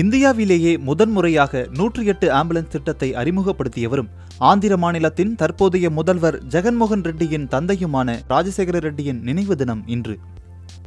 [0.00, 8.78] இந்தியாவிலேயே முதன்முறையாக நூற்றி எட்டு ஆம்புலன்ஸ் திட்டத்தை அறிமுகப்படுத்தியவரும் ஆந்திர மாநிலத்தின் தற்போதைய முதல்வர் ஜெகன்மோகன் ரெட்டியின் தந்தையுமான ராஜசேகர
[8.78, 10.14] ரெட்டியின் நினைவு தினம் இன்று.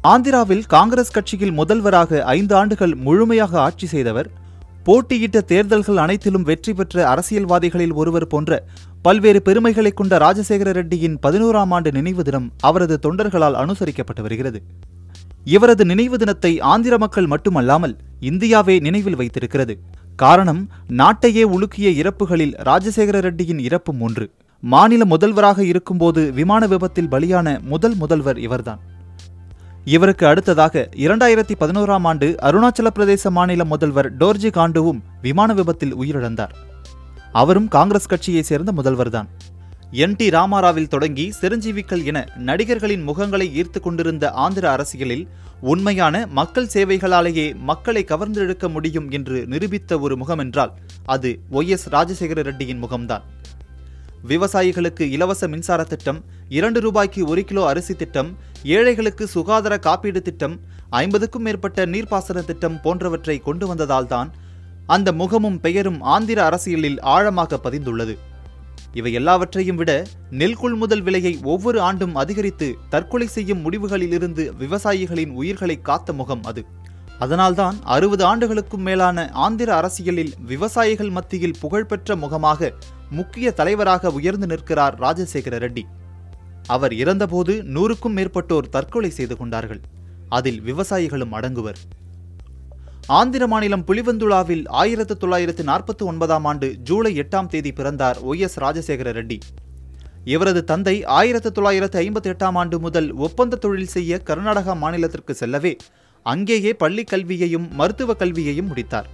[0.02, 4.30] ஆந்திராவில் காங்கிரஸ் கட்சியில் முதல்வராக ஐந்து ஆண்டுகள் முழுமையாக ஆட்சி செய்தவர்
[4.84, 8.64] போட்டியிட்ட தேர்தல்கள் அனைத்திலும் வெற்றி பெற்ற அரசியல்வாதிகளில் ஒருவர் போன்ற
[9.02, 14.62] பல்வேறு பெருமைகளை கொண்ட ராஜசேகர ரெட்டியின் பதினோராம் ஆண்டு நினைவு தினம் அவரது தொண்டர்களால் அனுசரிக்கப்பட்டு வருகிறது.
[15.48, 19.78] இவரது நினைவு தினத்தை ஆந்திர மக்கள் மட்டுமல்லாமல் இந்தியாவே நினைவில் வைத்திருக்கிறது.
[20.16, 24.30] காரணம் நாட்டையே உலுக்கிய இறப்புகளில் ராஜசேகர ரெட்டியின் இறப்பும் ஒன்று.
[24.60, 28.80] மாநில முதல்வராக இருக்கும்போது விமான விபத்தில் பலியான முதல் முதல்வர் இவர்தான்.
[29.84, 36.54] இவருக்கு அடுத்ததாக இரண்டாயிரத்தி பதினோராம் ஆண்டு அருணாச்சல பிரதேச மாநில முதல்வர் டோர்ஜி காண்டுவும் விமான விபத்தில் உயிரிழந்தார்.
[37.32, 39.28] அவரும் காங்கிரஸ் கட்சியைச் சேர்ந்த முதல்வர்தான்.
[40.02, 42.18] என் டி ராமாராவில் தொடங்கி சிரஞ்சீவிக்கள் என
[42.48, 45.22] நடிகர்களின் முகங்களை ஈர்த்து கொண்டிருந்த ஆந்திர அரசியலில்
[45.72, 50.72] உண்மையான மக்கள் சேவைகளாலேயே மக்களை கவர்ந்தெழுக்க முடியும் என்று நிரூபித்த ஒரு முகமென்றால்
[51.14, 53.24] அது ஒய் எஸ் ராஜசேகர ரெட்டியின் முகம்தான்.
[54.28, 58.30] விவசாயிகளுக்கு இலவச மின்சார திட்டம் இரண்டு ரூபாய்க்கு ஒரு கிலோ அரிசி திட்டம்
[58.76, 60.56] ஏழைகளுக்கு சுகாதார காப்பீடு திட்டம்
[61.02, 64.30] ஐம்பதுக்கும் மேற்பட்ட நீர்ப்பாசன திட்டம் போன்றவற்றை கொண்டு வந்ததால்தான்
[64.86, 68.16] அந்த முகமும் பெயரும் ஆந்திர அரசியலில் ஆழமாக பதிந்துள்ளது.
[68.92, 76.12] இவை எல்லாவற்றையும் விட நெல் கொள்முதல் விலையை ஒவ்வொரு ஆண்டும் அதிகரித்து தற்கொலை செய்யும் முடிவுகளிலிருந்து விவசாயிகளின் உயிர்களை காத்த
[76.12, 76.64] முகம் அது.
[77.18, 82.72] அதனால்தான் அறுபது ஆண்டுகளுக்கும் மேலான ஆந்திர அரசியலில் விவசாயிகள் மத்தியில் புகழ்பெற்ற முகமாக
[83.10, 85.82] முக்கிய தலைவராக உயர்ந்து நிற்கிறார் ராஜசேகர ரெட்டி.
[86.66, 89.80] அவர் இறந்தபோது நூறுக்கும் மேற்பட்டோர் தற்கொலை செய்து கொண்டார்கள்.
[90.28, 91.74] அதில் விவசாயிகளும் அடங்குவர்.
[93.08, 99.10] ஆந்திர மாநிலம் புலிவந்துளாவில் ஆயிரத்து தொள்ளாயிரத்து நாற்பத்தி ஒன்பதாம் ஆண்டு ஜூலை எட்டாம் தேதி பிறந்தார் ஒய் எஸ் ராஜசேகர
[99.18, 99.38] ரெட்டி.
[100.24, 105.76] இவரது தந்தை ஆயிரத்து தொள்ளாயிரத்து ஐம்பத்தி எட்டாம் ஆண்டு முதல் ஒப்பந்த தொழில் செய்ய கர்நாடகா மாநிலத்திற்கு செல்லவே
[106.22, 109.08] அங்கேயே பள்ளி கல்வியையும் மருத்துவ கல்வியையும் முடித்தார்.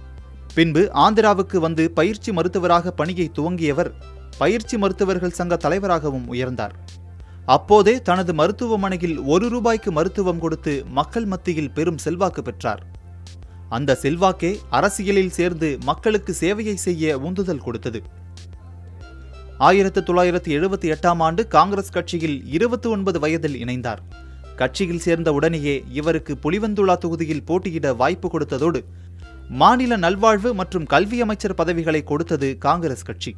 [0.55, 3.91] பின்பு ஆந்திராவுக்கு வந்து பயிற்சி மருத்துவராக பணியை துவங்கியவர்
[4.37, 6.75] பயிற்சி மருத்துவர்கள் சங்க தலைவராகவும் உயர்ந்தார்.
[7.45, 12.83] அப்போதே தனது மருத்துவமனையில் ஒரு ரூபாய்க்கு மருத்துவம் கொடுத்து மக்கள் மத்தியில் பெரும் செல்வாக்கு பெற்றார்.
[13.75, 18.01] அந்த செல்வாக்கே அரசியலில் சேர்ந்து மக்களுக்கு சேவையை செய்ய உந்துதல் கொடுத்தது.
[19.67, 24.01] ஆயிரத்து தொள்ளாயிரத்து எழுபத்தி எட்டாம் ஆண்டு காங்கிரஸ் கட்சியில் இருபத்தி ஒன்பது வயதில் இணைந்தார்.
[24.55, 28.81] கட்சியில் சேர்ந்த உடனேயே இவருக்கு புலிவந்துளா தொகுதியில் போட்டியிட வாய்ப்பு கொடுத்ததோடு
[29.61, 33.33] மாநில நல்வாழ்வு மற்றும் கல்வி அமைச்சர் பதவிகளை கொடுத்தது காங்கிரஸ் கட்சி.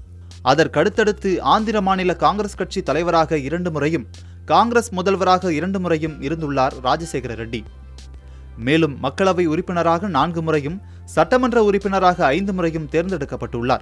[0.51, 4.05] அதற்கடுத்தடுத்து ஆந்திர மாநில காங்கிரஸ் கட்சி தலைவராக இரண்டு முறையும்
[4.53, 7.61] காங்கிரஸ் முதல்வராக இரண்டு முறையும் இருந்துள்ளார் ராஜசேகர ரெட்டி.
[8.57, 13.81] மேலும் மக்களவை உறுப்பினராக நான்கு முறையும் சட்டமன்ற உறுப்பினராக ஐந்து முறையும் தேர்ந்தெடுக்கப்பட்டுள்ளார்.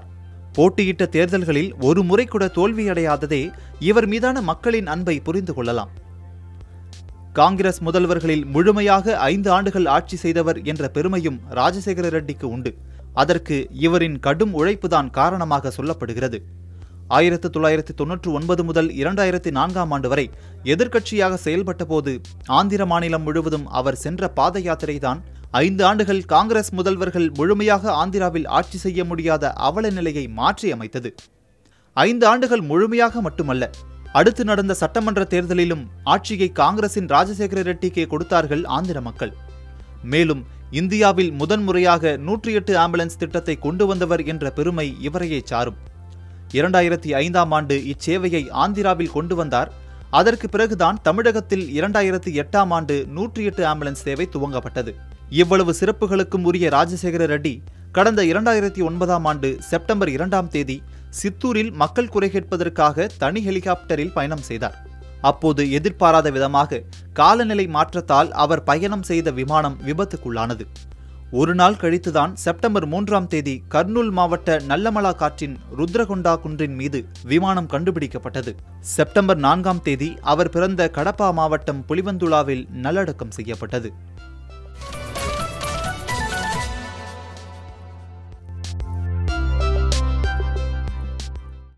[0.54, 5.90] போட்டியிட்ட தேர்தல்களில் ஒரு முறை கூட தோல்வியடையாததே இவர் மீதான மக்களின் அன்பை புரிந்து கொள்ளலாம்.
[7.34, 12.78] காங்கிரஸ் முதல்வர்களில் முழுமையாக ஐந்து ஆண்டுகள் ஆட்சி செய்தவர் என்ற பெருமையும் ராஜசேகர ரெட்டிக்கு உண்டு.
[13.14, 16.42] அதற்கு இவரின் கடும் உழைப்புதான் காரணமாக சொல்லப்படுகிறது.
[17.16, 20.26] ஆயிரத்து தொள்ளாயிரத்து தொன்னூற்று ஒன்பது முதல் இரண்டாயிரத்தி நான்காம் ஆண்டு வரை
[20.74, 22.12] எதிர்க்கட்சியாக செயல்பட்ட போது
[22.60, 25.20] ஆந்திர மாநிலம் முழுவதும் அவர் சென்ற பாத யாத்திரைதான்
[25.62, 31.10] ஐந்து ஆண்டுகள் காங்கிரஸ் முதல்வர்கள் முழுமையாக ஆந்திராவில் ஆட்சி செய்ய முடியாத அவல நிலையை மாற்றி அமைத்தது.
[31.98, 33.64] ஐந்து ஆண்டுகள் முழுமையாக மட்டுமல்ல
[34.20, 39.34] அடுத்து நடந்த சட்டமன்ற தேர்தலிலும் ஆட்சியை காங்கிரசின் ராஜசேகர ரெட்டிக்கே கொடுத்தார்கள் ஆந்திர மக்கள்.
[40.14, 40.44] மேலும்
[40.82, 45.80] இந்தியாவில் முதன்முறையாக நூற்றி எட்டு ஆம்புலன்ஸ் திட்டத்தை கொண்டு வந்தவர் என்ற பெருமை இவரையே சாரும்.
[46.58, 49.70] இரண்டாயிரத்தி ஐந்தாம் ஆண்டு இச்சேவையை ஆந்திராவில் கொண்டு வந்தார்.
[50.20, 54.92] அதற்கு பிறகுதான் தமிழகத்தில் இரண்டாயிரத்தி எட்டாம் ஆண்டு நூற்றி எட்டு ஆம்புலன்ஸ் சேவை துவங்கப்பட்டது.
[55.42, 57.54] இவ்வளவு சிறப்புகளுக்கும் உரிய ராஜசேகர ரெட்டி
[57.98, 60.78] கடந்த இரண்டாயிரத்தி ஒன்பதாம் ஆண்டு செப்டம்பர் இரண்டாம் தேதி
[61.20, 64.78] சித்தூரில் மக்கள் குறை கேட்பதற்காக தனி ஹெலிகாப்டரில் பயணம் செய்தார்.
[65.30, 66.82] அப்போது எதிர்பாராத விதமாக
[67.20, 70.66] காலநிலை மாற்றத்தால் அவர் பயணம் செய்த விமானம் விபத்துக்குள்ளானது.
[71.40, 78.52] ஒரு நாள் கழித்துதான் செப்டம்பர் மூன்றாம் தேதி கர்னூல் மாவட்ட நல்லமலா காற்றின் ருத்ரகொண்டா குன்றின் மீது விமானம் கண்டுபிடிக்கப்பட்டது.
[78.80, 83.92] செப்டம்பர் நான்காம் தேதி அவர் பிறந்த கடப்பா மாவட்டம் புலிவந்துலாவில் நல்லடக்கம் செய்யப்பட்டது.